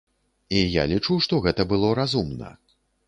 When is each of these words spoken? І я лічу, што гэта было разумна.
І 0.59 0.61
я 0.81 0.85
лічу, 0.93 1.17
што 1.25 1.41
гэта 1.45 1.67
было 1.75 1.93
разумна. 2.01 2.49